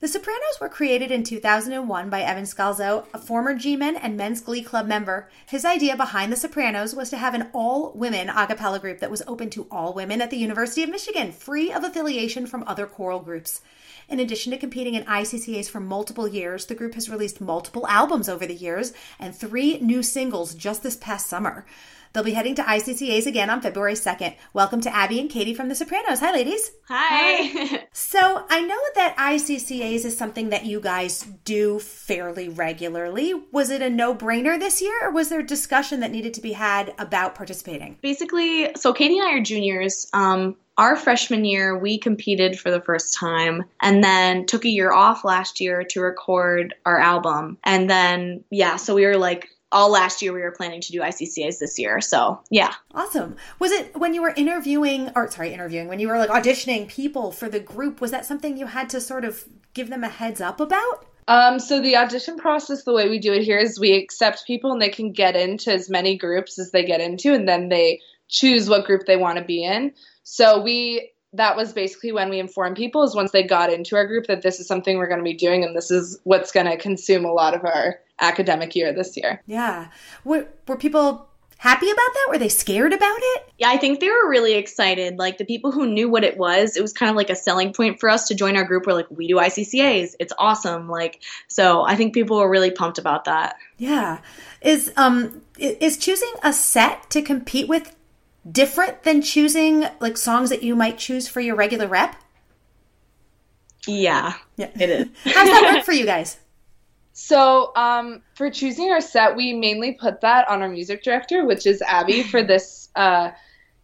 [0.00, 4.40] The Sopranos were created in 2001 by Evan Scalzo, a former G Men and Men's
[4.40, 5.28] Glee Club member.
[5.48, 9.10] His idea behind The Sopranos was to have an all women a cappella group that
[9.10, 12.86] was open to all women at the University of Michigan, free of affiliation from other
[12.86, 13.60] choral groups.
[14.08, 18.28] In addition to competing in ICCAs for multiple years, the group has released multiple albums
[18.28, 21.66] over the years and three new singles just this past summer.
[22.12, 24.34] They'll be heading to ICCAs again on February 2nd.
[24.52, 26.20] Welcome to Abby and Katie from The Sopranos.
[26.20, 26.70] Hi, ladies.
[26.88, 27.84] Hi.
[27.92, 33.34] So, I know that ICCAs is something that you guys do fairly regularly.
[33.52, 36.52] Was it a no brainer this year, or was there discussion that needed to be
[36.52, 37.98] had about participating?
[38.00, 40.06] Basically, so Katie and I are juniors.
[40.12, 44.92] Um, our freshman year, we competed for the first time and then took a year
[44.92, 47.58] off last year to record our album.
[47.64, 51.00] And then, yeah, so we were like, all last year we were planning to do
[51.00, 52.00] ICCAs this year.
[52.00, 52.74] So, yeah.
[52.94, 53.36] Awesome.
[53.58, 57.32] Was it when you were interviewing, or sorry, interviewing, when you were like auditioning people
[57.32, 59.44] for the group, was that something you had to sort of
[59.74, 61.06] give them a heads up about?
[61.28, 64.72] Um, so the audition process, the way we do it here is we accept people
[64.72, 68.00] and they can get into as many groups as they get into, and then they
[68.28, 69.92] choose what group they want to be in.
[70.22, 74.06] So we that was basically when we informed people is once they got into our
[74.06, 76.64] group that this is something we're going to be doing and this is what's going
[76.64, 79.42] to consume a lot of our academic year this year.
[79.46, 79.88] Yeah.
[80.24, 82.26] Were, were people happy about that?
[82.30, 83.48] Were they scared about it?
[83.58, 85.18] Yeah, I think they were really excited.
[85.18, 87.72] Like the people who knew what it was, it was kind of like a selling
[87.72, 88.86] point for us to join our group.
[88.86, 90.14] We're like, we do ICCAs.
[90.20, 90.88] It's awesome.
[90.88, 93.56] Like, so I think people were really pumped about that.
[93.76, 94.20] Yeah.
[94.60, 97.94] Is um is choosing a set to compete with
[98.50, 102.14] different than choosing like songs that you might choose for your regular rep?
[103.86, 104.70] Yeah, Yeah.
[104.78, 105.06] it is.
[105.24, 106.38] How's that work for you guys?
[107.20, 111.66] So, um, for choosing our set, we mainly put that on our music director, which
[111.66, 113.32] is Abby, for this uh,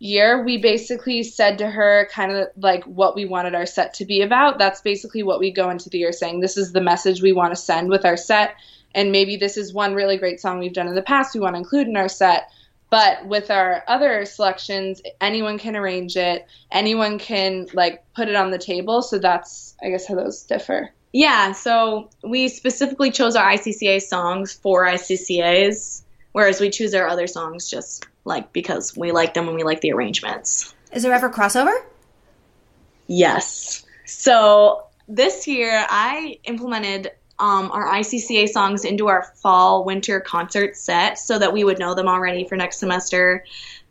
[0.00, 0.42] year.
[0.44, 4.22] We basically said to her kind of like what we wanted our set to be
[4.22, 4.58] about.
[4.58, 7.52] That's basically what we go into the year saying this is the message we want
[7.52, 8.56] to send with our set.
[8.96, 11.54] And maybe this is one really great song we've done in the past we want
[11.54, 12.50] to include in our set.
[12.90, 18.50] But with our other selections, anyone can arrange it, anyone can like put it on
[18.50, 19.02] the table.
[19.02, 20.90] So that's, I guess, how those differ.
[21.12, 27.26] Yeah, so we specifically chose our ICCA songs for ICCAs, whereas we choose our other
[27.26, 30.74] songs just like because we like them and we like the arrangements.
[30.92, 31.74] Is there ever crossover?
[33.08, 33.84] Yes.
[34.06, 37.10] So this year I implemented
[37.40, 41.94] um, our ICCA songs into our fall winter concert set so that we would know
[41.94, 43.44] them already for next semester.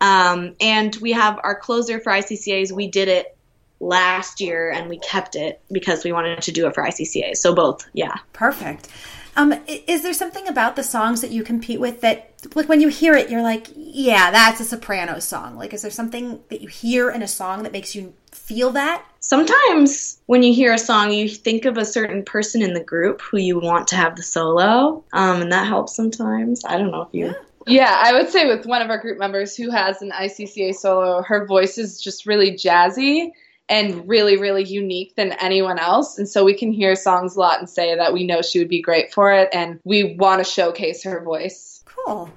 [0.00, 2.72] Um, and we have our closer for ICCAs.
[2.72, 3.36] We did it
[3.82, 7.36] last year and we kept it because we wanted to do it for ICCA.
[7.36, 8.14] So both, yeah.
[8.32, 8.88] Perfect.
[9.34, 12.88] Um, is there something about the songs that you compete with that, like, when you
[12.88, 15.56] hear it, you're like, yeah, that's a soprano song?
[15.56, 19.02] Like, is there something that you hear in a song that makes you feel that?
[19.20, 23.22] Sometimes when you hear a song, you think of a certain person in the group
[23.22, 26.62] who you want to have the solo, um, and that helps sometimes.
[26.66, 27.34] I don't know if you.
[27.66, 31.22] Yeah, I would say with one of our group members who has an ICCA solo,
[31.22, 33.30] her voice is just really jazzy
[33.68, 36.18] and really, really unique than anyone else.
[36.18, 38.68] And so we can hear songs a lot and say that we know she would
[38.68, 41.82] be great for it and we want to showcase her voice.
[41.84, 42.30] Cool.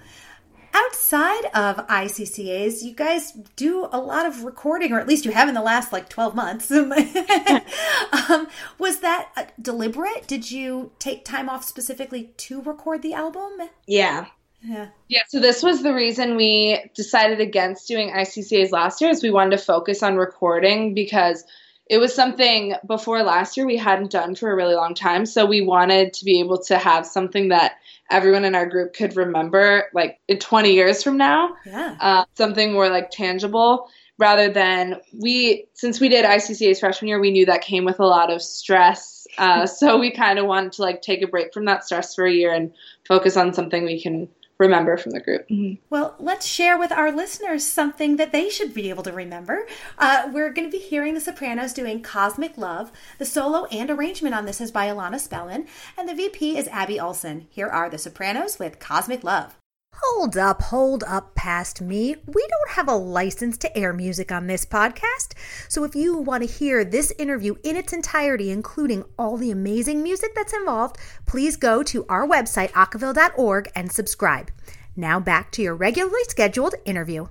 [0.74, 5.48] Outside of ICCAs, you guys do a lot of recording, or at least you have
[5.48, 6.70] in the last like 12 months.
[8.30, 8.48] um,
[8.78, 10.28] was that uh, deliberate?
[10.28, 13.54] Did you take time off specifically to record the album?
[13.88, 14.26] Yeah.
[14.62, 14.88] Yeah.
[15.08, 19.32] Yeah, so this was the reason we decided against doing ICCAs last year is we
[19.32, 21.44] wanted to focus on recording because
[21.88, 25.26] it was something before last year we hadn't done for a really long time.
[25.26, 27.74] So we wanted to be able to have something that
[28.10, 31.56] everyone in our group could remember like in 20 years from now.
[31.66, 31.96] Yeah.
[32.00, 37.32] Uh, something more like tangible rather than we since we did ICCA's freshman year, we
[37.32, 39.28] knew that came with a lot of stress.
[39.38, 42.26] Uh, so we kind of wanted to like take a break from that stress for
[42.26, 42.74] a year and
[43.08, 44.28] focus on something we can
[44.58, 45.46] remember from the group.
[45.90, 49.66] Well, let's share with our listeners something that they should be able to remember.
[49.98, 52.92] Uh, we're going to be hearing the Sopranos doing Cosmic Love.
[53.18, 57.00] The solo and arrangement on this is by Alana Spellman, and the VP is Abby
[57.00, 57.48] Olson.
[57.50, 59.56] Here are the Sopranos with Cosmic Love.
[60.04, 62.16] Hold up, hold up past me.
[62.26, 65.34] We don't have a license to air music on this podcast.
[65.70, 70.04] So if you want to hear this interview in its entirety, including all the amazing
[70.04, 74.52] music that's involved, please go to our website, acaville.org, and subscribe.
[74.98, 77.28] Now back to your regularly scheduled interview.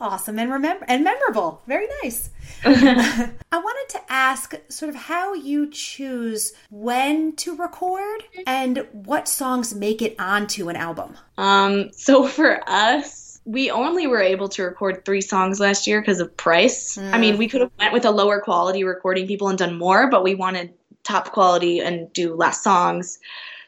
[0.00, 1.62] Awesome and remember and memorable.
[1.66, 2.30] Very nice.
[2.64, 9.74] I wanted to ask sort of how you choose when to record and what songs
[9.74, 11.16] make it onto an album.
[11.36, 16.20] Um, so for us, we only were able to record three songs last year because
[16.20, 16.98] of price.
[16.98, 20.10] I mean, we could have went with a lower quality recording people and done more,
[20.10, 23.18] but we wanted top quality and do less songs.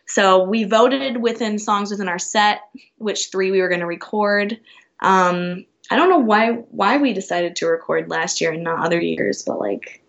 [0.06, 2.62] So we voted within songs within our set,
[2.98, 4.60] which three we were going to record.
[5.00, 9.00] Um, I don't know why why we decided to record last year and not other
[9.00, 10.02] years, but like,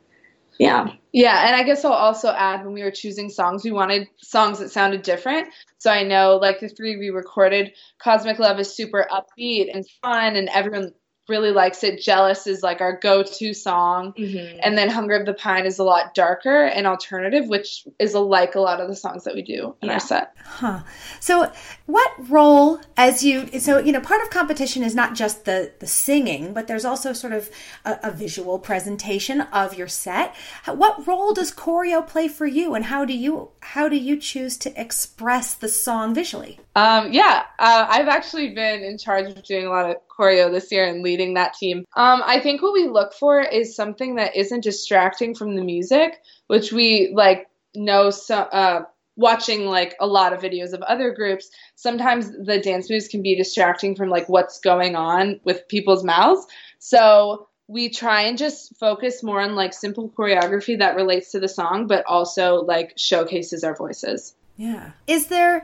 [0.60, 4.08] yeah, Yeah, and I guess I'll also add when we were choosing songs, we wanted
[4.18, 5.50] songs that sounded different.
[5.80, 10.36] So I know, like the three we recorded, Cosmic Love is super upbeat and fun,
[10.36, 10.94] and everyone
[11.32, 12.00] really likes it.
[12.02, 14.14] Jealous is like our go to song.
[14.62, 18.54] And then Hunger of the Pine is a lot darker and alternative, which is like
[18.54, 19.96] a lot of the songs that we do in Yeah.
[19.96, 20.34] our set.
[20.46, 20.80] Huh.
[21.20, 21.52] So,
[21.88, 25.88] what role, as you, so you know, part of competition is not just the the
[25.88, 27.50] singing, but there's also sort of
[27.86, 30.36] a, a visual presentation of your set.
[30.66, 34.58] What role does choreo play for you, and how do you how do you choose
[34.58, 36.60] to express the song visually?
[36.76, 39.98] Um, yeah, uh, I've actually been in charge of doing a lot of
[40.30, 41.86] this year and leading that team.
[41.96, 46.20] Um, I think what we look for is something that isn't distracting from the music,
[46.48, 48.10] which we like know.
[48.10, 48.84] So, uh,
[49.18, 53.36] watching like a lot of videos of other groups, sometimes the dance moves can be
[53.36, 56.46] distracting from like what's going on with people's mouths.
[56.80, 61.48] So we try and just focus more on like simple choreography that relates to the
[61.48, 64.36] song, but also like showcases our voices.
[64.58, 64.92] Yeah.
[65.08, 65.64] Is there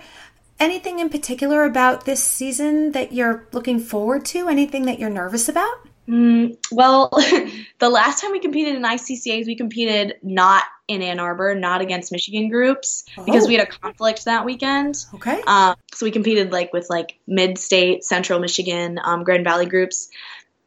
[0.60, 4.48] anything in particular about this season that you're looking forward to?
[4.50, 5.74] Anything that you're nervous about?
[6.08, 7.10] Mm, well,
[7.80, 12.14] the last time we competed in ICCAs, we competed not in Ann Arbor, not against
[12.14, 13.48] Michigan groups, because Oh.
[13.48, 14.96] we had a conflict that weekend.
[15.16, 15.42] Okay.
[15.46, 20.08] Um, so we competed like with like mid-state, Central Michigan, um, Grand Valley groups,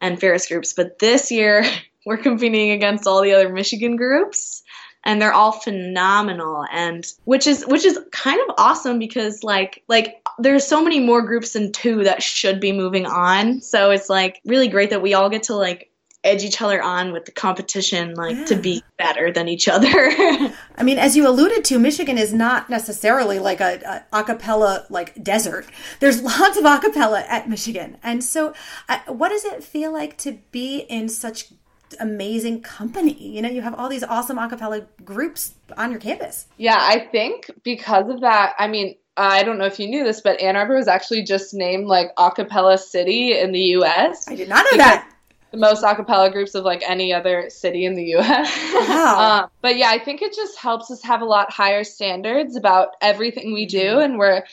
[0.02, 0.74] and Ferris groups.
[0.74, 1.64] But this year,
[2.06, 4.62] we're competing against all the other Michigan groups,
[5.04, 6.64] and they're all phenomenal.
[6.70, 11.22] And which is which is kind of awesome because like like there's so many more
[11.22, 13.60] groups than two that should be moving on.
[13.60, 15.90] So it's like really great that we all get to like
[16.22, 19.88] edge each other on with the competition, like to be better than each other.
[20.76, 25.22] I mean, as you alluded to, Michigan is not necessarily like a, a acapella like
[25.22, 25.66] desert.
[26.00, 28.54] There's lots of acapella at Michigan, and so
[28.88, 31.52] uh, what does it feel like to be in such
[31.98, 33.14] amazing company?
[33.14, 36.46] You know, you have all these awesome acapella groups on your campus.
[36.56, 40.20] Yeah, I think because of that, I mean, I don't know if you knew this,
[40.20, 44.28] but Ann Arbor was actually just named like acapella city in the US.
[44.28, 45.06] I did not know that.
[45.50, 48.72] The most acapella groups of like any other city in the US.
[48.72, 49.40] Wow.
[49.42, 52.90] um, but yeah, I think it just helps us have a lot higher standards about
[53.00, 54.44] everything we do and we're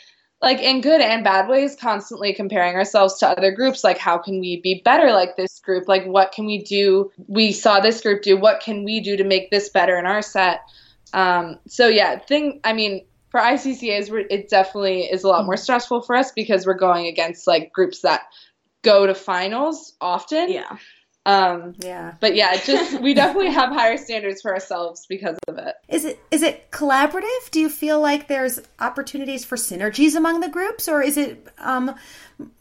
[0.42, 4.40] like in good and bad ways constantly comparing ourselves to other groups like how can
[4.40, 5.88] we be better like this group?
[5.88, 7.12] Like what can we do?
[7.28, 10.22] We saw this group do what can we do to make this better in our
[10.22, 10.62] set?
[11.14, 16.02] Um, so yeah thing i mean for iccas it definitely is a lot more stressful
[16.02, 18.24] for us because we're going against like groups that
[18.88, 20.50] go to finals often.
[20.50, 20.78] Yeah.
[21.28, 22.16] Um, yeah.
[22.20, 26.20] but yeah just we definitely have higher standards for ourselves because of it Is it
[26.32, 27.52] is it collaborative?
[27.52, 31.96] Do you feel like there's opportunities for synergies among the groups, or is it um,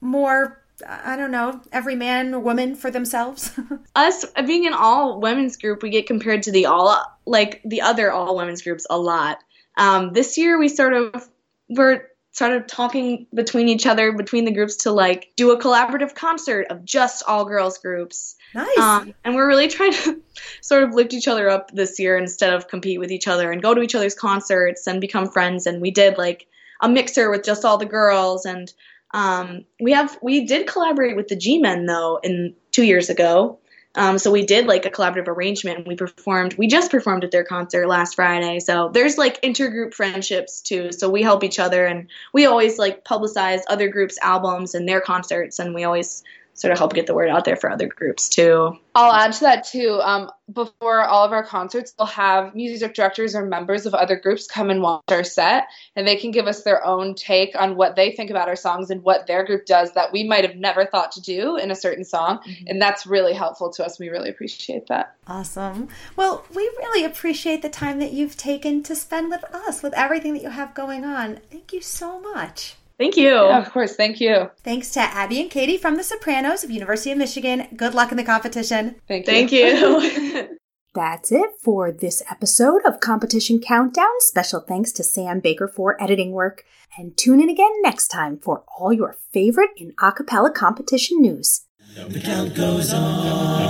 [0.01, 0.63] more?
[0.87, 3.51] I don't know, every man or woman for themselves.
[3.97, 8.12] us being an all women's group, we get compared to the all like the other
[8.12, 9.39] all women's groups a lot.
[9.79, 11.29] Um, this year, we sort of
[11.69, 16.66] were started talking between each other, between the groups, to like do a collaborative concert
[16.69, 18.37] of just all girls groups.
[18.55, 18.76] nice.
[18.76, 20.21] Um, and we're really trying to
[20.61, 23.62] sort of lift each other up this year instead of compete with each other and
[23.62, 25.66] go to each other's concerts and become friends.
[25.66, 26.47] And we did like
[26.83, 28.71] a mixer with just all the girls and
[29.14, 33.59] um, we have we did collaborate with the G Men though in two years ago.
[33.97, 37.31] Um, so we did like a collaborative arrangement and we performed we just performed at
[37.31, 38.61] their concert last Friday.
[38.61, 40.93] So there's like intergroup friendships too.
[40.93, 45.00] So we help each other and we always like publicize other groups' albums and their
[45.00, 46.23] concerts and we always
[46.57, 48.77] sort of help get the word out there for other groups too.
[48.95, 50.01] I'll add to that too.
[50.03, 54.47] Um, before all of our concerts, we'll have music directors or members of other groups
[54.47, 57.95] come and watch our set, and they can give us their own take on what
[57.95, 60.87] they think about our songs and what their group does that we might have never
[60.87, 62.39] thought to do in a certain song.
[62.67, 63.99] And that's really helpful to us.
[63.99, 65.15] We really appreciate that.
[65.27, 65.89] Awesome.
[66.17, 70.33] Well, we really appreciate the time that you've taken to spend with us, with everything
[70.35, 71.41] that you have going on.
[71.51, 72.77] Thank you so much.
[72.99, 73.29] Thank you.
[73.29, 73.95] Yeah, of course.
[73.95, 74.50] Thank you.
[74.62, 77.69] Thanks to Abby and Katie from The Sopranos of University of Michigan.
[77.76, 78.97] Good luck in the competition.
[79.07, 79.33] Thank you.
[79.33, 80.59] Thank you.
[80.95, 84.09] That's it for this episode of Competition Countdown.
[84.21, 86.65] Special thanks to Sam Baker for editing work.
[86.97, 91.67] And tune in again next time for all your favorite in acapella competition news.
[91.97, 93.67] The count goes on.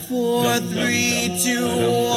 [0.00, 2.07] Four, three, two,